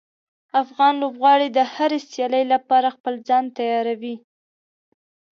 افغان 0.63 0.93
لوبغاړي 1.01 1.47
د 1.51 1.59
هرې 1.73 1.99
سیالۍ 2.11 2.43
لپاره 2.53 2.93
خپل 2.95 3.13
ځان 3.27 3.43
تیاروي. 3.57 4.15